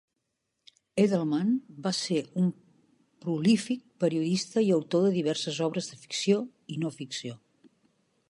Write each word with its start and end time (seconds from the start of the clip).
Edelman 1.01 1.51
va 1.87 1.91
ser 1.97 2.17
un 2.43 2.47
prolífic 3.25 3.83
periodista 4.05 4.65
i 4.69 4.73
autor 4.79 5.05
de 5.09 5.11
diverses 5.19 5.59
obres 5.69 5.91
de 5.93 5.99
ficció 6.07 6.39
i 6.77 6.81
no 6.85 6.95
ficció. 6.97 7.37